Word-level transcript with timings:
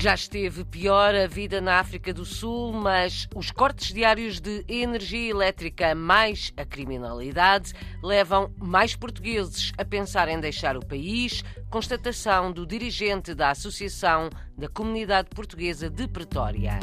Já 0.00 0.14
esteve 0.14 0.64
pior 0.64 1.12
a 1.12 1.26
vida 1.26 1.60
na 1.60 1.80
África 1.80 2.14
do 2.14 2.24
Sul, 2.24 2.72
mas 2.72 3.26
os 3.34 3.50
cortes 3.50 3.92
diários 3.92 4.38
de 4.38 4.64
energia 4.68 5.28
elétrica 5.28 5.92
mais 5.92 6.52
a 6.56 6.64
criminalidade 6.64 7.72
levam 8.00 8.54
mais 8.58 8.94
portugueses 8.94 9.72
a 9.76 9.84
pensar 9.84 10.28
em 10.28 10.38
deixar 10.38 10.76
o 10.76 10.86
país. 10.86 11.42
Constatação 11.68 12.52
do 12.52 12.64
dirigente 12.64 13.34
da 13.34 13.50
Associação 13.50 14.30
da 14.56 14.68
Comunidade 14.68 15.30
Portuguesa 15.34 15.90
de 15.90 16.06
Pretória. 16.06 16.78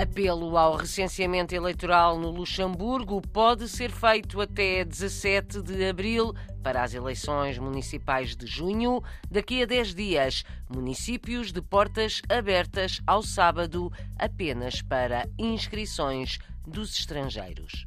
Apelo 0.00 0.56
ao 0.56 0.76
recenseamento 0.76 1.54
eleitoral 1.54 2.18
no 2.18 2.30
Luxemburgo 2.30 3.20
pode 3.20 3.68
ser 3.68 3.90
feito 3.90 4.40
até 4.40 4.82
17 4.82 5.60
de 5.60 5.86
abril 5.86 6.34
para 6.62 6.82
as 6.82 6.94
eleições 6.94 7.58
municipais 7.58 8.34
de 8.34 8.46
junho. 8.46 9.02
Daqui 9.30 9.62
a 9.62 9.66
10 9.66 9.94
dias, 9.94 10.42
municípios 10.74 11.52
de 11.52 11.60
portas 11.60 12.22
abertas 12.30 13.02
ao 13.06 13.22
sábado 13.22 13.92
apenas 14.18 14.80
para 14.80 15.28
inscrições 15.38 16.38
dos 16.66 16.98
estrangeiros. 16.98 17.84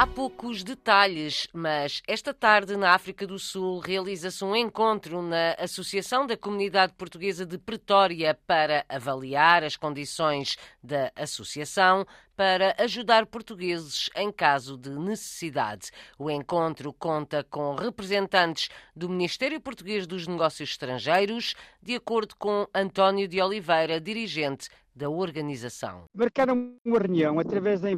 Há 0.00 0.06
poucos 0.06 0.64
detalhes, 0.64 1.46
mas 1.52 2.00
esta 2.08 2.32
tarde 2.32 2.74
na 2.74 2.94
África 2.94 3.26
do 3.26 3.38
Sul 3.38 3.80
realiza-se 3.80 4.42
um 4.42 4.56
encontro 4.56 5.20
na 5.20 5.52
Associação 5.58 6.26
da 6.26 6.38
Comunidade 6.38 6.94
Portuguesa 6.94 7.44
de 7.44 7.58
Pretória 7.58 8.32
para 8.46 8.82
avaliar 8.88 9.62
as 9.62 9.76
condições 9.76 10.56
da 10.82 11.12
associação 11.14 12.06
para 12.34 12.74
ajudar 12.78 13.26
portugueses 13.26 14.08
em 14.16 14.32
caso 14.32 14.78
de 14.78 14.88
necessidade. 14.88 15.90
O 16.18 16.30
encontro 16.30 16.94
conta 16.94 17.44
com 17.44 17.74
representantes 17.74 18.70
do 18.96 19.06
Ministério 19.06 19.60
Português 19.60 20.06
dos 20.06 20.26
Negócios 20.26 20.70
Estrangeiros, 20.70 21.54
de 21.82 21.94
acordo 21.94 22.34
com 22.36 22.66
António 22.74 23.28
de 23.28 23.38
Oliveira, 23.38 24.00
dirigente 24.00 24.70
da 24.96 25.10
organização. 25.10 26.04
Marcaram 26.16 26.74
uma 26.86 26.98
reunião 26.98 27.38
através 27.38 27.82
da 27.82 27.90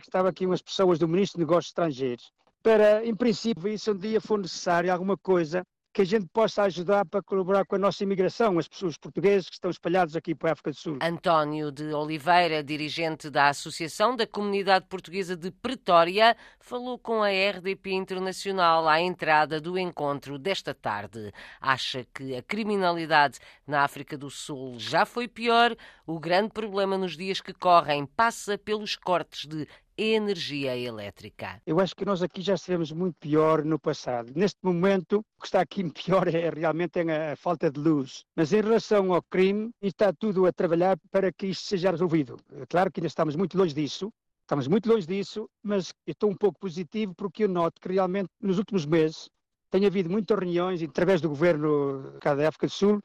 que 0.00 0.06
estava 0.06 0.28
aqui 0.28 0.46
umas 0.46 0.62
pessoas 0.62 0.98
do 0.98 1.06
Ministro 1.06 1.38
de 1.38 1.44
Negócios 1.44 1.70
Estrangeiros, 1.70 2.32
para, 2.62 3.04
em 3.04 3.14
princípio, 3.14 3.78
se 3.78 3.90
um 3.90 3.96
dia 3.96 4.20
for 4.20 4.38
necessário 4.38 4.92
alguma 4.92 5.16
coisa 5.16 5.64
que 5.92 6.02
a 6.02 6.04
gente 6.04 6.26
possa 6.32 6.62
ajudar 6.62 7.04
para 7.04 7.22
colaborar 7.22 7.64
com 7.64 7.74
a 7.74 7.78
nossa 7.78 8.04
imigração, 8.04 8.58
as 8.58 8.68
pessoas 8.68 8.96
portuguesas 8.96 9.48
que 9.48 9.54
estão 9.54 9.70
espalhados 9.70 10.14
aqui 10.14 10.34
para 10.34 10.50
a 10.50 10.52
África 10.52 10.70
do 10.70 10.76
Sul. 10.76 10.98
António 11.02 11.72
de 11.72 11.92
Oliveira, 11.92 12.62
dirigente 12.62 13.28
da 13.28 13.48
Associação 13.48 14.14
da 14.14 14.26
Comunidade 14.26 14.86
Portuguesa 14.86 15.36
de 15.36 15.50
Pretória, 15.50 16.36
falou 16.60 16.98
com 16.98 17.22
a 17.22 17.28
RDP 17.28 17.92
Internacional 17.92 18.88
à 18.88 19.00
entrada 19.00 19.60
do 19.60 19.76
encontro 19.76 20.38
desta 20.38 20.72
tarde. 20.72 21.32
Acha 21.60 22.06
que 22.14 22.36
a 22.36 22.42
criminalidade 22.42 23.38
na 23.66 23.82
África 23.82 24.16
do 24.16 24.30
Sul 24.30 24.78
já 24.78 25.04
foi 25.04 25.26
pior. 25.26 25.74
O 26.06 26.20
grande 26.20 26.50
problema 26.50 26.96
nos 26.96 27.16
dias 27.16 27.40
que 27.40 27.52
correm 27.52 28.06
passa 28.06 28.56
pelos 28.56 28.94
cortes 28.94 29.46
de 29.46 29.66
energia 30.00 30.76
elétrica. 30.76 31.60
Eu 31.66 31.78
acho 31.78 31.94
que 31.94 32.04
nós 32.04 32.22
aqui 32.22 32.40
já 32.40 32.54
estivemos 32.54 32.90
muito 32.90 33.16
pior 33.20 33.64
no 33.64 33.78
passado. 33.78 34.32
Neste 34.34 34.58
momento, 34.62 35.18
o 35.36 35.40
que 35.40 35.46
está 35.46 35.60
aqui 35.60 35.84
pior 35.92 36.26
é 36.28 36.48
realmente 36.50 36.98
a 37.00 37.36
falta 37.36 37.70
de 37.70 37.78
luz. 37.78 38.24
Mas 38.34 38.52
em 38.52 38.62
relação 38.62 39.12
ao 39.12 39.22
crime, 39.22 39.70
está 39.82 40.12
tudo 40.12 40.46
a 40.46 40.52
trabalhar 40.52 40.98
para 41.10 41.30
que 41.30 41.48
isto 41.48 41.66
seja 41.66 41.90
resolvido. 41.90 42.38
É 42.52 42.66
claro 42.66 42.90
que 42.90 43.00
ainda 43.00 43.08
estamos 43.08 43.36
muito 43.36 43.58
longe 43.58 43.74
disso, 43.74 44.10
Estamos 44.50 44.66
muito 44.66 44.88
longe 44.88 45.06
disso, 45.06 45.48
mas 45.62 45.94
estou 46.04 46.28
um 46.28 46.34
pouco 46.34 46.58
positivo 46.58 47.14
porque 47.14 47.44
eu 47.44 47.48
noto 47.48 47.80
que 47.80 47.86
realmente 47.86 48.30
nos 48.40 48.58
últimos 48.58 48.84
meses 48.84 49.30
tem 49.70 49.86
havido 49.86 50.10
muitas 50.10 50.38
reuniões 50.38 50.82
através 50.82 51.20
do 51.20 51.28
governo 51.28 52.18
da 52.22 52.48
África 52.48 52.66
do 52.66 52.72
Sul 52.72 53.02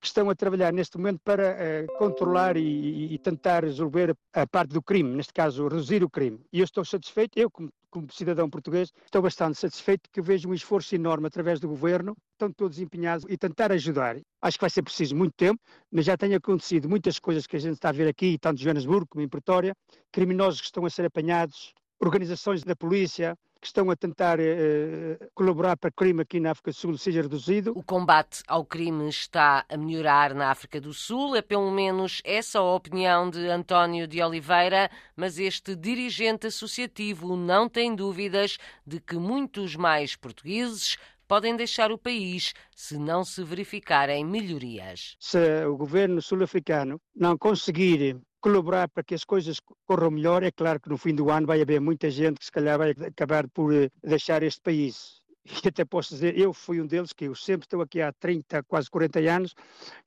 que 0.00 0.06
estão 0.06 0.30
a 0.30 0.34
trabalhar 0.34 0.72
neste 0.72 0.96
momento 0.96 1.20
para 1.24 1.56
uh, 1.56 1.98
controlar 1.98 2.56
e, 2.56 3.12
e, 3.12 3.18
tentar 3.18 3.64
resolver 3.64 4.14
a 4.32 4.46
parte 4.46 4.72
do 4.72 4.82
crime, 4.82 5.16
neste 5.16 5.32
caso 5.32 5.66
reduzir 5.66 6.04
o 6.04 6.10
crime. 6.10 6.40
E 6.52 6.60
eu 6.60 6.64
estou 6.64 6.84
satisfeito, 6.84 7.36
eu 7.36 7.50
como, 7.50 7.68
como 7.90 8.12
cidadão 8.12 8.48
português, 8.48 8.92
estou 9.04 9.22
bastante 9.22 9.58
satisfeito 9.58 10.08
que 10.12 10.22
vejo 10.22 10.48
um 10.48 10.54
esforço 10.54 10.94
enorme 10.94 11.26
através 11.26 11.58
do 11.58 11.68
governo, 11.68 12.16
estão 12.32 12.52
todos 12.52 12.78
empenhados 12.78 13.26
e 13.28 13.36
tentar 13.36 13.72
ajudar. 13.72 14.16
Acho 14.40 14.56
que 14.56 14.62
vai 14.62 14.70
ser 14.70 14.82
preciso 14.82 15.16
muito 15.16 15.34
tempo, 15.36 15.60
mas 15.90 16.04
já 16.04 16.16
tem 16.16 16.34
acontecido 16.34 16.88
muitas 16.88 17.18
coisas 17.18 17.46
que 17.46 17.56
a 17.56 17.60
gente 17.60 17.74
está 17.74 17.88
a 17.88 17.92
ver 17.92 18.06
aqui, 18.06 18.38
tanto 18.38 18.60
em 18.60 18.64
Joanesburgo 18.64 19.08
como 19.08 19.24
em 19.24 19.28
Pretória, 19.28 19.74
criminosos 20.12 20.60
que 20.60 20.66
estão 20.66 20.86
a 20.86 20.90
ser 20.90 21.06
apanhados, 21.06 21.74
organizações 22.00 22.62
da 22.62 22.76
polícia, 22.76 23.36
que 23.60 23.66
estão 23.66 23.90
a 23.90 23.96
tentar 23.96 24.38
eh, 24.40 25.18
colaborar 25.34 25.76
para 25.76 25.90
que 25.90 25.94
o 25.94 25.98
crime 25.98 26.22
aqui 26.22 26.38
na 26.38 26.52
África 26.52 26.70
do 26.70 26.76
Sul 26.76 26.96
seja 26.96 27.22
reduzido. 27.22 27.72
O 27.76 27.82
combate 27.82 28.42
ao 28.46 28.64
crime 28.64 29.08
está 29.08 29.64
a 29.68 29.76
melhorar 29.76 30.34
na 30.34 30.50
África 30.50 30.80
do 30.80 30.94
Sul, 30.94 31.34
é 31.34 31.42
pelo 31.42 31.70
menos 31.70 32.20
essa 32.24 32.60
a 32.60 32.74
opinião 32.74 33.28
de 33.28 33.48
António 33.48 34.06
de 34.06 34.22
Oliveira, 34.22 34.90
mas 35.16 35.38
este 35.38 35.74
dirigente 35.74 36.46
associativo 36.46 37.36
não 37.36 37.68
tem 37.68 37.94
dúvidas 37.94 38.58
de 38.86 39.00
que 39.00 39.16
muitos 39.16 39.74
mais 39.74 40.14
portugueses 40.14 40.96
podem 41.28 41.54
deixar 41.54 41.92
o 41.92 41.98
país 41.98 42.54
se 42.74 42.98
não 42.98 43.22
se 43.22 43.44
verificarem 43.44 44.24
melhorias. 44.24 45.14
Se 45.20 45.66
o 45.66 45.76
governo 45.76 46.22
sul-africano 46.22 46.98
não 47.14 47.36
conseguir 47.36 48.18
colaborar 48.40 48.88
para 48.88 49.02
que 49.02 49.14
as 49.14 49.24
coisas 49.24 49.60
corram 49.86 50.10
melhor, 50.10 50.42
é 50.42 50.50
claro 50.50 50.80
que 50.80 50.88
no 50.88 50.96
fim 50.96 51.14
do 51.14 51.30
ano 51.30 51.46
vai 51.46 51.60
haver 51.60 51.80
muita 51.80 52.10
gente 52.10 52.38
que 52.38 52.44
se 52.44 52.52
calhar 52.52 52.78
vai 52.78 52.90
acabar 52.90 53.48
por 53.48 53.74
eh, 53.74 53.90
deixar 54.02 54.42
este 54.42 54.60
país. 54.60 55.20
E 55.44 55.48
até 55.68 55.84
posso 55.84 56.14
dizer, 56.14 56.38
eu 56.38 56.52
fui 56.52 56.80
um 56.80 56.86
deles, 56.86 57.12
que 57.12 57.24
eu 57.24 57.34
sempre 57.34 57.64
estou 57.64 57.80
aqui 57.80 58.00
há 58.00 58.12
30, 58.12 58.62
quase 58.64 58.90
40 58.90 59.18
anos, 59.20 59.54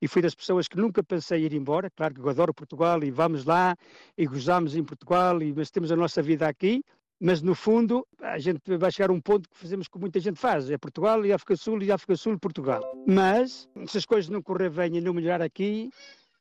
e 0.01 0.07
fui 0.07 0.21
das 0.21 0.35
pessoas 0.35 0.67
que 0.67 0.77
nunca 0.77 1.03
pensei 1.03 1.43
ir 1.43 1.53
embora. 1.53 1.89
Claro 1.89 2.13
que 2.13 2.21
eu 2.21 2.29
adoro 2.29 2.53
Portugal 2.53 3.03
e 3.03 3.11
vamos 3.11 3.43
lá, 3.45 3.75
e 4.17 4.25
gozamos 4.25 4.75
em 4.75 4.83
Portugal, 4.83 5.41
e, 5.41 5.53
mas 5.53 5.71
temos 5.71 5.91
a 5.91 5.95
nossa 5.95 6.21
vida 6.21 6.47
aqui. 6.47 6.83
Mas 7.23 7.39
no 7.39 7.53
fundo, 7.53 8.07
a 8.19 8.39
gente 8.39 8.59
vai 8.77 8.91
chegar 8.91 9.11
a 9.11 9.13
um 9.13 9.21
ponto 9.21 9.47
que 9.47 9.55
fazemos 9.55 9.87
que 9.87 9.99
muita 9.99 10.19
gente 10.19 10.39
faz: 10.39 10.71
é 10.71 10.77
Portugal 10.77 11.23
e 11.23 11.31
África 11.31 11.55
Sul 11.55 11.81
e 11.83 11.91
África 11.91 12.15
Sul 12.15 12.39
Portugal. 12.39 12.81
Mas, 13.07 13.69
se 13.85 13.99
as 13.99 14.05
coisas 14.05 14.27
não 14.27 14.41
correr 14.41 14.71
bem 14.71 14.97
e 14.97 15.01
não 15.01 15.13
melhorar 15.13 15.39
aqui, 15.39 15.91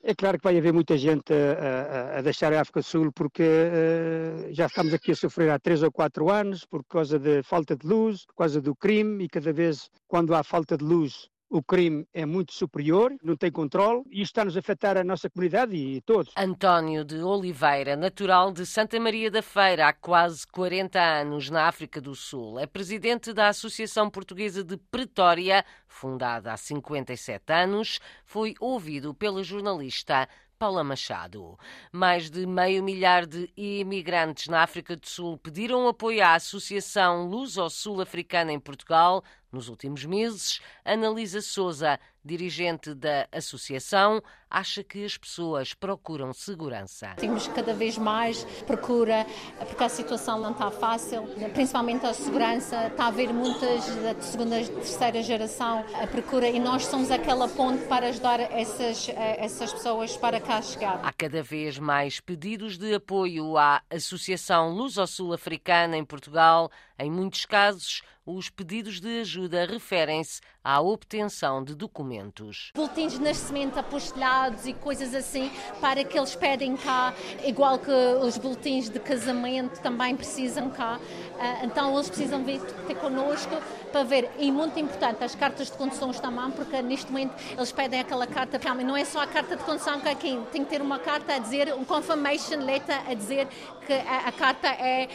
é 0.02 0.14
claro 0.14 0.38
que 0.38 0.44
vai 0.44 0.56
haver 0.56 0.72
muita 0.72 0.96
gente 0.96 1.32
a, 1.32 2.16
a, 2.16 2.18
a 2.18 2.22
deixar 2.22 2.52
a 2.52 2.60
África 2.60 2.82
Sul 2.82 3.12
porque 3.12 3.42
uh, 3.42 4.52
já 4.52 4.66
estamos 4.66 4.92
aqui 4.94 5.12
a 5.12 5.16
sofrer 5.16 5.50
há 5.50 5.58
três 5.58 5.82
ou 5.82 5.92
quatro 5.92 6.30
anos 6.30 6.64
por 6.64 6.84
causa 6.84 7.18
da 7.18 7.42
falta 7.42 7.76
de 7.76 7.86
luz, 7.86 8.24
por 8.26 8.34
causa 8.34 8.60
do 8.60 8.74
crime 8.74 9.24
e 9.24 9.28
cada 9.28 9.52
vez 9.52 9.90
quando 10.08 10.34
há 10.34 10.42
falta 10.42 10.76
de 10.76 10.84
luz 10.84 11.29
o 11.50 11.60
crime 11.60 12.06
é 12.14 12.24
muito 12.24 12.52
superior, 12.52 13.12
não 13.22 13.36
tem 13.36 13.50
controle 13.50 14.04
e 14.08 14.22
isto 14.22 14.30
está-nos 14.30 14.56
a 14.56 14.60
afetar 14.60 14.96
a 14.96 15.02
nossa 15.02 15.28
comunidade 15.28 15.74
e 15.74 16.00
todos. 16.00 16.32
António 16.36 17.04
de 17.04 17.20
Oliveira, 17.20 17.96
natural 17.96 18.52
de 18.52 18.64
Santa 18.64 18.98
Maria 19.00 19.30
da 19.30 19.42
Feira 19.42 19.88
há 19.88 19.92
quase 19.92 20.46
40 20.46 21.00
anos 21.00 21.50
na 21.50 21.66
África 21.66 22.00
do 22.00 22.14
Sul, 22.14 22.60
é 22.60 22.66
presidente 22.66 23.32
da 23.32 23.48
Associação 23.48 24.08
Portuguesa 24.08 24.62
de 24.62 24.76
Pretória, 24.76 25.64
fundada 25.88 26.52
há 26.52 26.56
57 26.56 27.52
anos, 27.52 27.98
foi 28.24 28.54
ouvido 28.60 29.12
pela 29.12 29.42
jornalista 29.42 30.28
Paula 30.60 30.84
Machado. 30.84 31.58
Mais 31.90 32.28
de 32.30 32.46
meio 32.46 32.84
milhar 32.84 33.24
de 33.24 33.50
imigrantes 33.56 34.46
na 34.46 34.62
África 34.62 34.94
do 34.94 35.08
Sul 35.08 35.38
pediram 35.38 35.88
apoio 35.88 36.22
à 36.22 36.34
Associação 36.34 37.26
Luso-Sul-Africana 37.26 38.52
em 38.52 38.60
Portugal 38.60 39.24
nos 39.52 39.68
últimos 39.68 40.04
meses. 40.04 40.60
Analisa 40.84 41.40
Souza 41.40 41.98
dirigente 42.24 42.94
da 42.94 43.26
associação, 43.32 44.22
acha 44.48 44.84
que 44.84 45.04
as 45.04 45.16
pessoas 45.16 45.72
procuram 45.72 46.32
segurança. 46.32 47.14
Temos 47.16 47.48
cada 47.48 47.72
vez 47.72 47.96
mais 47.96 48.44
procura, 48.66 49.26
porque 49.66 49.82
a 49.82 49.88
situação 49.88 50.38
não 50.38 50.50
está 50.50 50.70
fácil, 50.70 51.22
principalmente 51.54 52.04
a 52.04 52.12
segurança. 52.12 52.88
Está 52.88 53.04
a 53.04 53.08
haver 53.08 53.32
muitas 53.32 53.86
da 53.96 54.20
segunda 54.20 54.60
e 54.60 54.68
terceira 54.68 55.22
geração 55.22 55.84
a 55.94 56.06
procura 56.06 56.48
e 56.48 56.60
nós 56.60 56.84
somos 56.86 57.10
aquela 57.10 57.48
ponte 57.48 57.84
para 57.86 58.08
ajudar 58.08 58.40
essas, 58.40 59.08
essas 59.08 59.72
pessoas 59.72 60.16
para 60.16 60.40
cá 60.40 60.60
chegar. 60.60 61.00
Há 61.02 61.12
cada 61.12 61.42
vez 61.42 61.78
mais 61.78 62.20
pedidos 62.20 62.76
de 62.76 62.94
apoio 62.94 63.56
à 63.56 63.82
Associação 63.90 64.74
Luso-Sul-Africana 64.74 65.96
em 65.96 66.04
Portugal. 66.04 66.70
Em 66.98 67.10
muitos 67.10 67.46
casos, 67.46 68.02
os 68.24 68.50
pedidos 68.50 69.00
de 69.00 69.20
ajuda 69.20 69.64
referem-se 69.64 70.40
à 70.62 70.80
obtenção 70.80 71.64
de 71.64 71.74
documentos. 71.74 72.70
Boletins 72.74 73.14
de 73.14 73.20
nascimento 73.20 73.78
apostelados 73.78 74.66
e 74.66 74.74
coisas 74.74 75.14
assim 75.14 75.50
para 75.80 76.04
que 76.04 76.18
eles 76.18 76.36
pedem 76.36 76.76
cá, 76.76 77.14
igual 77.44 77.78
que 77.78 77.90
os 77.90 78.36
boletins 78.36 78.88
de 78.90 79.00
casamento 79.00 79.80
também 79.80 80.14
precisam 80.14 80.70
cá. 80.70 81.00
Ah, 81.38 81.64
então 81.64 81.94
eles 81.94 82.08
precisam 82.08 82.44
vir 82.44 82.60
ter 82.86 82.94
connosco 82.96 83.56
para 83.90 84.04
ver. 84.04 84.30
E 84.38 84.52
muito 84.52 84.78
importante, 84.78 85.24
as 85.24 85.34
cartas 85.34 85.70
de 85.70 85.76
condução 85.76 86.12
também, 86.12 86.50
porque 86.50 86.82
neste 86.82 87.10
momento 87.10 87.34
eles 87.52 87.72
pedem 87.72 88.00
aquela 88.00 88.26
carta, 88.26 88.58
realmente 88.58 88.86
não 88.86 88.96
é 88.96 89.04
só 89.04 89.20
a 89.20 89.26
carta 89.26 89.56
de 89.56 89.64
condução 89.64 90.00
que 90.00 90.08
aqui 90.08 90.36
é 90.36 90.40
tem 90.52 90.64
que 90.64 90.70
ter 90.70 90.82
uma 90.82 90.98
carta 90.98 91.34
a 91.34 91.38
dizer, 91.38 91.72
um 91.74 91.84
confirmation 91.84 92.64
letter 92.64 93.08
a 93.08 93.14
dizer 93.14 93.48
que 93.86 93.92
a, 93.92 94.28
a 94.28 94.32
carta 94.32 94.68
é 94.68 95.08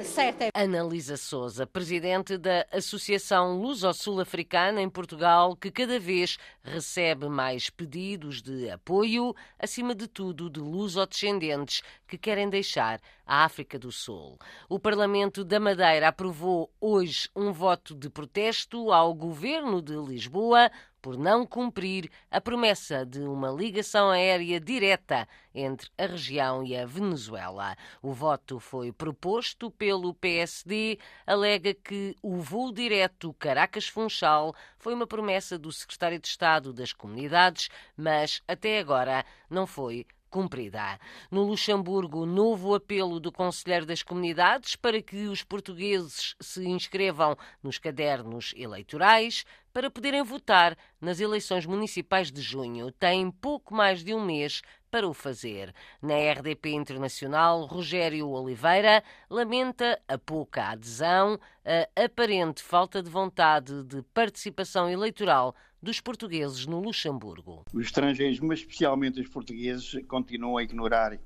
uh, 0.00 0.04
certa. 0.04 0.48
Analisa 0.54 1.16
Souza, 1.16 1.66
presidente 1.66 2.35
da 2.38 2.66
Associação 2.72 3.60
Luso-Sul-Africana 3.60 4.80
em 4.80 4.88
Portugal, 4.88 5.56
que 5.56 5.70
cada 5.70 5.98
vez 5.98 6.38
recebe 6.62 7.28
mais 7.28 7.70
pedidos 7.70 8.42
de 8.42 8.70
apoio, 8.70 9.34
acima 9.58 9.94
de 9.94 10.06
tudo 10.06 10.50
de 10.50 10.60
luso-descendentes 10.60 11.82
que 12.06 12.18
querem 12.18 12.48
deixar 12.48 13.00
a 13.26 13.44
África 13.44 13.78
do 13.78 13.90
Sul. 13.90 14.38
O 14.68 14.78
Parlamento 14.78 15.44
da 15.44 15.58
Madeira 15.58 16.08
aprovou 16.08 16.70
hoje 16.80 17.28
um 17.34 17.52
voto 17.52 17.94
de 17.94 18.08
protesto 18.08 18.92
ao 18.92 19.14
governo 19.14 19.82
de 19.82 19.96
Lisboa 19.96 20.70
por 21.06 21.16
não 21.16 21.46
cumprir 21.46 22.10
a 22.28 22.40
promessa 22.40 23.06
de 23.06 23.20
uma 23.20 23.48
ligação 23.48 24.10
aérea 24.10 24.58
direta 24.58 25.28
entre 25.54 25.88
a 25.96 26.04
região 26.04 26.64
e 26.64 26.76
a 26.76 26.84
Venezuela. 26.84 27.76
O 28.02 28.12
voto 28.12 28.58
foi 28.58 28.90
proposto 28.90 29.70
pelo 29.70 30.12
PSD, 30.12 30.98
alega 31.24 31.72
que 31.74 32.16
o 32.20 32.38
voo 32.38 32.72
direto 32.72 33.32
Caracas-Funchal 33.34 34.52
foi 34.80 34.94
uma 34.94 35.06
promessa 35.06 35.56
do 35.56 35.70
secretário 35.70 36.18
de 36.18 36.26
Estado 36.26 36.72
das 36.72 36.92
Comunidades, 36.92 37.68
mas 37.96 38.42
até 38.48 38.80
agora 38.80 39.24
não 39.48 39.64
foi 39.64 40.04
cumprida. 40.36 41.00
No 41.30 41.44
Luxemburgo, 41.44 42.26
novo 42.26 42.74
apelo 42.74 43.18
do 43.18 43.32
Conselheiro 43.32 43.86
das 43.86 44.02
Comunidades 44.02 44.76
para 44.76 45.00
que 45.00 45.28
os 45.28 45.42
portugueses 45.42 46.36
se 46.38 46.68
inscrevam 46.68 47.34
nos 47.62 47.78
cadernos 47.78 48.52
eleitorais 48.54 49.46
para 49.72 49.90
poderem 49.90 50.22
votar 50.22 50.76
nas 51.00 51.20
eleições 51.20 51.64
municipais 51.64 52.30
de 52.30 52.42
junho. 52.42 52.92
Têm 52.92 53.30
pouco 53.30 53.74
mais 53.74 54.04
de 54.04 54.12
um 54.12 54.22
mês 54.22 54.60
para 54.90 55.08
o 55.08 55.14
fazer. 55.14 55.74
Na 56.02 56.14
RDP 56.14 56.70
Internacional, 56.70 57.64
Rogério 57.64 58.28
Oliveira 58.28 59.02
lamenta 59.30 59.98
a 60.06 60.18
pouca 60.18 60.68
adesão, 60.68 61.40
a 61.64 62.04
aparente 62.04 62.62
falta 62.62 63.02
de 63.02 63.08
vontade 63.08 63.84
de 63.84 64.02
participação 64.12 64.90
eleitoral 64.90 65.54
dos 65.86 66.00
portugueses 66.00 66.66
no 66.66 66.80
Luxemburgo. 66.80 67.64
Os 67.72 67.86
estrangeiros, 67.86 68.40
mas 68.40 68.58
especialmente 68.58 69.20
os 69.20 69.28
portugueses, 69.28 69.96
continuam 70.08 70.56
a 70.56 70.62
ignorar 70.64 71.16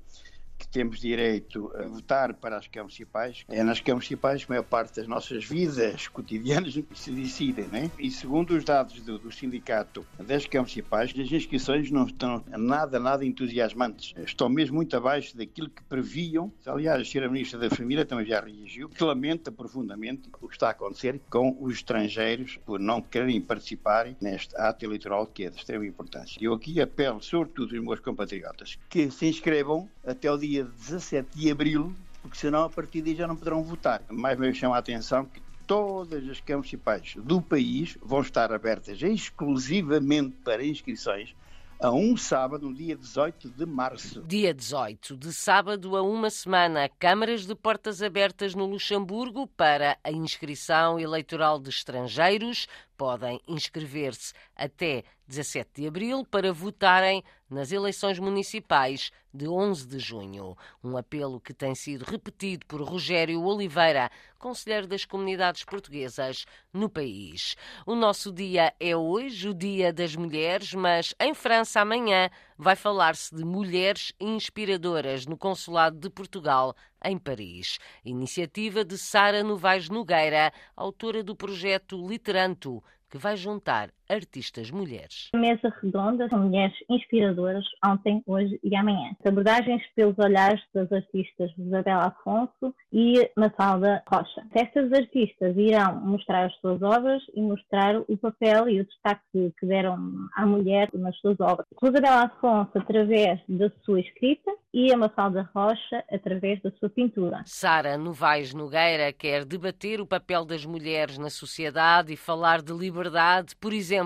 que 0.61 0.67
temos 0.67 0.99
direito 0.99 1.71
a 1.75 1.87
votar 1.87 2.35
para 2.35 2.57
as 2.57 2.67
câmaras 2.67 2.93
municipais. 2.93 3.43
É 3.49 3.63
nas 3.63 3.79
câmaras 3.79 4.07
municipais 4.07 4.45
que 4.45 4.51
a 4.51 4.53
maior 4.53 4.63
parte 4.63 4.95
das 4.95 5.07
nossas 5.07 5.43
vidas 5.43 6.07
cotidianas 6.07 6.77
se 6.93 7.11
decidem, 7.11 7.65
né? 7.65 7.89
E 7.97 8.11
segundo 8.11 8.51
os 8.51 8.63
dados 8.63 9.01
do, 9.01 9.17
do 9.17 9.31
sindicato 9.31 10.05
das 10.19 10.45
câmaras 10.45 10.71
municipais, 10.73 11.13
as 11.17 11.31
inscrições 11.31 11.89
não 11.89 12.05
estão 12.05 12.43
nada, 12.47 12.99
nada 12.99 13.25
entusiasmantes. 13.25 14.13
Estão 14.23 14.47
mesmo 14.49 14.75
muito 14.75 14.95
abaixo 14.95 15.35
daquilo 15.35 15.69
que 15.69 15.83
previam. 15.83 16.51
Aliás, 16.65 17.01
a 17.01 17.05
senhora 17.05 17.31
Ministra 17.31 17.59
da 17.59 17.69
Família 17.75 18.05
também 18.05 18.25
já 18.25 18.39
reagiu, 18.39 18.87
que 18.87 19.03
lamenta 19.03 19.51
profundamente 19.51 20.29
o 20.39 20.47
que 20.47 20.53
está 20.53 20.67
a 20.67 20.71
acontecer 20.71 21.19
com 21.29 21.57
os 21.59 21.73
estrangeiros 21.73 22.59
por 22.65 22.79
não 22.79 23.01
quererem 23.01 23.41
participar 23.41 24.13
neste 24.21 24.55
ato 24.55 24.85
eleitoral 24.85 25.25
que 25.25 25.45
é 25.45 25.49
de 25.49 25.57
extrema 25.57 25.85
importância. 25.85 26.37
Eu 26.39 26.53
aqui 26.53 26.79
apelo, 26.79 27.21
sobretudo, 27.21 27.75
aos 27.75 27.83
meus 27.83 27.99
compatriotas, 27.99 28.77
que 28.89 29.09
se 29.09 29.25
inscrevam 29.25 29.89
até 30.05 30.31
o 30.31 30.37
dia 30.37 30.50
dia 30.51 30.65
17 30.65 31.29
de 31.33 31.49
abril, 31.49 31.95
porque 32.21 32.37
senão 32.37 32.65
a 32.65 32.69
partir 32.69 33.01
daí 33.01 33.15
já 33.15 33.25
não 33.25 33.37
poderão 33.37 33.63
votar. 33.63 34.01
Mais 34.09 34.37
vez 34.37 34.57
chama 34.57 34.75
a 34.75 34.79
atenção 34.79 35.23
que 35.23 35.41
todas 35.65 36.27
as 36.27 36.41
câmaras 36.41 36.71
municipais 36.71 37.15
do 37.15 37.41
país 37.41 37.97
vão 38.01 38.19
estar 38.19 38.51
abertas 38.51 39.01
exclusivamente 39.01 40.35
para 40.43 40.65
inscrições 40.65 41.33
a 41.79 41.89
um 41.89 42.15
sábado, 42.15 42.67
no 42.69 42.75
dia 42.75 42.95
18 42.95 43.49
de 43.49 43.65
março. 43.65 44.21
Dia 44.21 44.53
18, 44.53 45.17
de 45.17 45.33
sábado 45.33 45.97
a 45.97 46.03
uma 46.03 46.29
semana, 46.29 46.87
câmaras 46.99 47.47
de 47.47 47.55
portas 47.55 48.03
abertas 48.03 48.53
no 48.53 48.67
Luxemburgo 48.67 49.47
para 49.47 49.97
a 50.03 50.11
inscrição 50.11 50.99
eleitoral 50.99 51.59
de 51.59 51.69
estrangeiros. 51.69 52.67
Podem 52.95 53.41
inscrever-se 53.47 54.33
até 54.55 55.03
17 55.27 55.81
de 55.81 55.87
abril 55.87 56.23
para 56.23 56.53
votarem 56.53 57.23
nas 57.49 57.71
eleições 57.71 58.19
municipais 58.19 59.11
de 59.33 59.47
11 59.47 59.87
de 59.87 59.99
junho. 59.99 60.57
Um 60.83 60.97
apelo 60.97 61.39
que 61.39 61.53
tem 61.53 61.73
sido 61.75 62.03
repetido 62.03 62.65
por 62.65 62.81
Rogério 62.81 63.43
Oliveira, 63.43 64.09
conselheiro 64.37 64.87
das 64.87 65.05
comunidades 65.05 65.63
portuguesas 65.63 66.45
no 66.73 66.89
país. 66.89 67.55
O 67.85 67.95
nosso 67.95 68.31
dia 68.31 68.73
é 68.79 68.95
hoje, 68.95 69.49
o 69.49 69.53
Dia 69.53 69.93
das 69.93 70.15
Mulheres, 70.15 70.73
mas 70.73 71.13
em 71.19 71.33
França 71.33 71.81
amanhã 71.81 72.29
vai 72.57 72.75
falar-se 72.75 73.35
de 73.35 73.43
mulheres 73.43 74.13
inspiradoras 74.19 75.25
no 75.25 75.37
Consulado 75.37 75.97
de 75.97 76.09
Portugal 76.09 76.75
em 77.03 77.17
Paris. 77.17 77.79
Iniciativa 78.03 78.83
de 78.83 78.97
Sara 78.97 79.43
Novaes 79.43 79.89
Nogueira, 79.89 80.51
autora 80.75 81.23
do 81.23 81.35
projeto 81.35 82.07
Literanto, 82.07 82.83
que 83.09 83.17
vai 83.17 83.35
juntar 83.35 83.91
artistas 84.11 84.69
mulheres. 84.69 85.29
Mesa 85.35 85.73
redonda 85.81 86.27
são 86.29 86.39
mulheres 86.39 86.75
inspiradoras 86.89 87.65
ontem, 87.85 88.21
hoje 88.25 88.59
e 88.63 88.75
amanhã. 88.75 89.15
Abordagens 89.25 89.81
pelos 89.95 90.17
olhares 90.19 90.61
das 90.73 90.91
artistas 90.91 91.51
Isabela 91.57 92.07
Afonso 92.07 92.75
e 92.91 93.29
Mafalda 93.37 94.03
Rocha. 94.11 94.45
Estas 94.53 94.91
artistas 94.91 95.55
irão 95.57 96.01
mostrar 96.01 96.45
as 96.45 96.55
suas 96.57 96.81
obras 96.81 97.21
e 97.33 97.41
mostrar 97.41 98.01
o 98.07 98.17
papel 98.17 98.69
e 98.69 98.81
o 98.81 98.85
destaque 98.85 99.53
que 99.59 99.65
deram 99.65 99.97
à 100.35 100.45
mulher 100.45 100.89
nas 100.93 101.17
suas 101.19 101.39
obras. 101.39 101.67
Isabela 101.81 102.23
Afonso 102.23 102.77
através 102.77 103.39
da 103.47 103.71
sua 103.83 103.99
escrita 103.99 104.51
e 104.73 104.93
a 104.93 104.97
Mafalda 104.97 105.49
Rocha 105.53 106.03
através 106.11 106.61
da 106.61 106.71
sua 106.71 106.89
pintura. 106.89 107.41
Sara 107.45 107.97
Novaes 107.97 108.53
Nogueira 108.53 109.11
quer 109.11 109.43
debater 109.45 109.99
o 109.99 110.05
papel 110.05 110.45
das 110.45 110.65
mulheres 110.65 111.17
na 111.17 111.29
sociedade 111.29 112.13
e 112.13 112.17
falar 112.17 112.61
de 112.61 112.71
liberdade, 112.71 113.55
por 113.55 113.73
exemplo, 113.73 114.00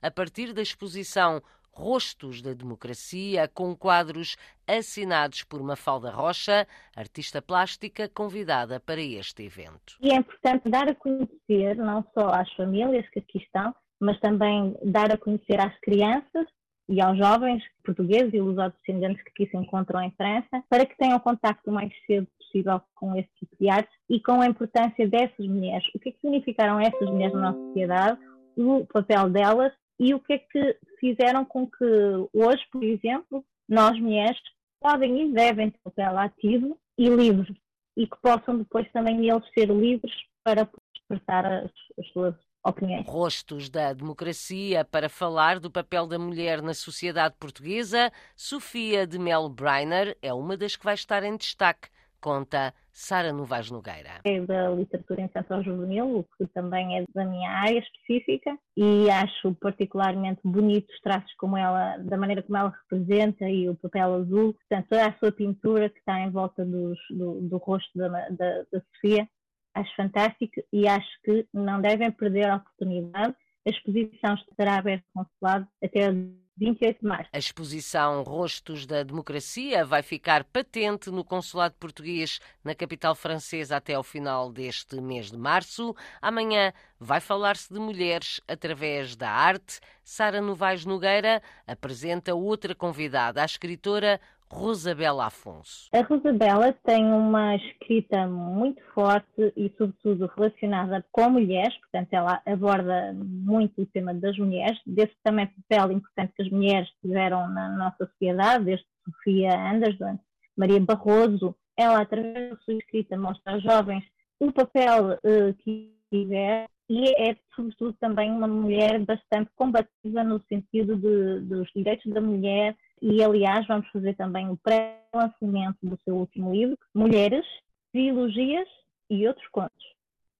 a 0.00 0.10
partir 0.10 0.52
da 0.52 0.62
exposição 0.62 1.42
Rostos 1.76 2.40
da 2.40 2.54
Democracia, 2.54 3.48
com 3.48 3.74
quadros 3.74 4.36
assinados 4.66 5.42
por 5.42 5.60
Mafalda 5.62 6.10
Rocha, 6.10 6.66
artista 6.96 7.42
plástica 7.42 8.08
convidada 8.08 8.78
para 8.78 9.00
este 9.00 9.42
evento. 9.42 9.96
E 10.00 10.10
é 10.10 10.14
importante 10.14 10.68
dar 10.68 10.88
a 10.88 10.94
conhecer 10.94 11.76
não 11.76 12.04
só 12.14 12.28
às 12.28 12.50
famílias 12.52 13.08
que 13.10 13.18
aqui 13.18 13.38
estão, 13.38 13.74
mas 14.00 14.18
também 14.20 14.76
dar 14.84 15.12
a 15.12 15.18
conhecer 15.18 15.60
às 15.60 15.76
crianças 15.80 16.46
e 16.88 17.00
aos 17.00 17.18
jovens 17.18 17.62
portugueses 17.82 18.32
e 18.32 18.40
lusodescendentes 18.40 19.22
que 19.24 19.30
aqui 19.30 19.50
se 19.50 19.56
encontram 19.56 20.02
em 20.02 20.10
França, 20.12 20.62
para 20.68 20.86
que 20.86 20.96
tenham 20.96 21.18
contacto 21.18 21.70
o 21.70 21.72
mais 21.72 21.92
cedo 22.06 22.28
possível 22.38 22.80
com 22.94 23.16
este 23.16 23.30
tipo 23.40 23.56
de 23.58 23.68
artes 23.68 23.92
e 24.08 24.20
com 24.20 24.40
a 24.40 24.46
importância 24.46 25.08
dessas 25.08 25.46
mulheres. 25.46 25.86
O 25.94 25.98
que 25.98 26.10
é 26.10 26.12
que 26.12 26.20
significaram 26.20 26.78
essas 26.78 27.08
mulheres 27.08 27.34
na 27.34 27.52
nossa 27.52 27.58
sociedade, 27.58 28.20
o 28.56 28.86
papel 28.86 29.30
delas 29.30 29.72
e 29.98 30.14
o 30.14 30.20
que 30.20 30.34
é 30.34 30.38
que 30.38 30.78
fizeram 30.98 31.44
com 31.44 31.66
que 31.66 31.84
hoje, 32.32 32.62
por 32.70 32.82
exemplo, 32.82 33.44
nós 33.68 33.98
mulheres 33.98 34.38
podem 34.80 35.28
e 35.28 35.32
devem 35.32 35.70
ter 35.70 35.78
papel 35.84 36.18
ativo 36.18 36.78
e 36.98 37.08
livre 37.08 37.56
e 37.96 38.06
que 38.06 38.16
possam 38.20 38.58
depois 38.58 38.90
também 38.92 39.28
eles 39.28 39.44
ser 39.52 39.68
livres 39.70 40.14
para 40.42 40.68
expressar 40.94 41.46
as, 41.46 41.70
as 41.98 42.06
suas 42.08 42.34
opiniões. 42.64 43.06
Rostos 43.06 43.68
da 43.68 43.92
democracia 43.92 44.84
para 44.84 45.08
falar 45.08 45.60
do 45.60 45.70
papel 45.70 46.06
da 46.06 46.18
mulher 46.18 46.62
na 46.62 46.74
sociedade 46.74 47.34
portuguesa, 47.38 48.10
Sofia 48.34 49.06
de 49.06 49.18
Mel 49.18 49.48
Breiner 49.48 50.16
é 50.22 50.32
uma 50.32 50.56
das 50.56 50.74
que 50.76 50.84
vai 50.84 50.94
estar 50.94 51.22
em 51.22 51.36
destaque, 51.36 51.88
conta 52.24 52.72
Sara 52.90 53.34
Novaes 53.34 53.70
Nogueira. 53.70 54.22
É 54.24 54.40
da 54.40 54.70
literatura 54.70 55.20
infantil-juvenil, 55.20 56.20
o 56.20 56.24
que 56.24 56.46
também 56.54 56.98
é 56.98 57.04
da 57.14 57.22
minha 57.26 57.50
área 57.50 57.78
específica, 57.78 58.58
e 58.74 59.10
acho 59.10 59.54
particularmente 59.56 60.40
bonitos 60.42 60.98
traços 61.02 61.34
como 61.36 61.54
ela, 61.54 61.98
da 61.98 62.16
maneira 62.16 62.42
como 62.42 62.56
ela 62.56 62.72
representa 62.82 63.46
e 63.46 63.68
o 63.68 63.76
papel 63.76 64.14
azul, 64.14 64.54
portanto, 64.54 64.86
toda 64.88 65.06
a 65.06 65.18
sua 65.18 65.30
pintura 65.30 65.90
que 65.90 65.98
está 65.98 66.18
em 66.20 66.30
volta 66.30 66.64
dos, 66.64 66.98
do, 67.10 67.42
do, 67.42 67.58
rosto 67.58 67.90
da, 67.94 68.08
da, 68.08 68.62
da 68.72 68.80
Sofia 68.94 69.28
acho 69.74 69.94
fantástico 69.94 70.62
e 70.72 70.88
acho 70.88 71.10
que 71.24 71.46
não 71.52 71.82
devem 71.82 72.10
perder 72.10 72.48
a 72.48 72.56
oportunidade. 72.56 73.34
A 73.66 73.70
exposição 73.70 74.34
estará 74.34 74.78
aberta 74.78 75.04
ao 75.14 75.24
consulado 75.24 75.66
até 75.82 76.10
28 76.56 77.00
de 77.00 77.06
março. 77.06 77.30
A 77.32 77.38
exposição 77.38 78.22
Rostos 78.22 78.86
da 78.86 79.02
Democracia 79.02 79.84
vai 79.84 80.02
ficar 80.02 80.44
patente 80.44 81.10
no 81.10 81.24
Consulado 81.24 81.74
Português 81.80 82.38
na 82.62 82.74
capital 82.74 83.14
francesa 83.14 83.76
até 83.76 83.94
ao 83.94 84.04
final 84.04 84.52
deste 84.52 85.00
mês 85.00 85.30
de 85.32 85.36
março. 85.36 85.94
Amanhã 86.22 86.72
vai 86.98 87.20
falar-se 87.20 87.72
de 87.72 87.80
mulheres 87.80 88.40
através 88.46 89.16
da 89.16 89.30
arte. 89.30 89.80
Sara 90.04 90.40
Novaes 90.40 90.84
Nogueira 90.84 91.42
apresenta 91.66 92.34
outra 92.34 92.74
convidada, 92.74 93.42
a 93.42 93.44
escritora 93.44 94.20
Rosabela 94.54 95.26
Afonso. 95.26 95.88
A 95.92 96.00
Rosabela 96.02 96.72
tem 96.84 97.04
uma 97.04 97.56
escrita 97.56 98.26
muito 98.28 98.80
forte 98.94 99.52
e, 99.56 99.68
sobretudo, 99.76 100.30
relacionada 100.36 101.04
com 101.10 101.28
mulheres, 101.28 101.76
portanto, 101.78 102.12
ela 102.12 102.40
aborda 102.46 103.12
muito 103.14 103.82
o 103.82 103.86
tema 103.86 104.14
das 104.14 104.38
mulheres, 104.38 104.78
desse 104.86 105.14
também 105.24 105.48
papel 105.68 105.92
importante 105.92 106.32
que 106.36 106.42
as 106.42 106.50
mulheres 106.50 106.88
tiveram 107.02 107.48
na 107.48 107.68
nossa 107.76 108.06
sociedade, 108.06 108.64
desde 108.64 108.86
Sofia 109.04 109.72
Anderson, 109.72 110.18
Maria 110.56 110.80
Barroso. 110.80 111.56
Ela, 111.76 112.02
através 112.02 112.50
da 112.50 112.56
sua 112.58 112.74
escrita, 112.74 113.18
mostra 113.18 113.54
aos 113.54 113.62
jovens 113.62 114.04
o 114.38 114.52
papel 114.52 115.14
uh, 115.14 115.54
que 115.64 115.92
tiver 116.10 116.68
e 116.88 117.08
é, 117.16 117.36
sobretudo, 117.54 117.94
também 117.94 118.30
uma 118.30 118.46
mulher 118.46 118.98
bastante 119.04 119.50
combativa 119.56 120.22
no 120.22 120.40
sentido 120.42 120.96
de, 120.96 121.40
dos 121.40 121.68
direitos 121.74 122.12
da 122.12 122.20
mulher. 122.20 122.76
E, 123.00 123.22
aliás, 123.22 123.66
vamos 123.66 123.88
fazer 123.90 124.14
também 124.16 124.48
o 124.48 124.56
pré-lançamento 124.56 125.78
do 125.82 125.98
seu 126.04 126.16
último 126.16 126.52
livro, 126.52 126.76
Mulheres, 126.94 127.46
Trilogias 127.92 128.68
e 129.10 129.26
Outros 129.26 129.48
Contos 129.48 129.93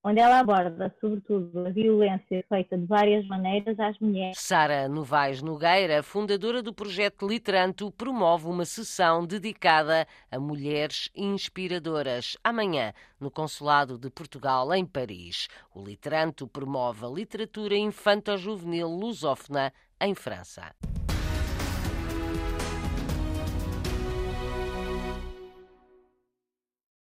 onde 0.04 0.20
ela 0.20 0.40
aborda, 0.40 0.94
sobretudo, 1.00 1.66
a 1.66 1.70
violência 1.70 2.44
feita 2.46 2.76
de 2.76 2.84
várias 2.84 3.26
maneiras 3.26 3.80
às 3.80 3.98
mulheres. 3.98 4.38
Sara 4.38 4.86
Novaes 4.86 5.40
Nogueira, 5.40 6.02
fundadora 6.02 6.62
do 6.62 6.74
projeto 6.74 7.26
Literanto, 7.26 7.90
promove 7.90 8.46
uma 8.46 8.66
sessão 8.66 9.26
dedicada 9.26 10.06
a 10.30 10.38
mulheres 10.38 11.08
inspiradoras. 11.16 12.36
Amanhã, 12.44 12.92
no 13.18 13.30
Consulado 13.30 13.98
de 13.98 14.10
Portugal, 14.10 14.74
em 14.74 14.84
Paris. 14.84 15.48
O 15.74 15.82
Literanto 15.82 16.46
promove 16.46 17.06
a 17.06 17.08
literatura 17.08 17.74
infanto-juvenil 17.74 18.88
lusófona 18.88 19.72
em 19.98 20.14
França. 20.14 20.74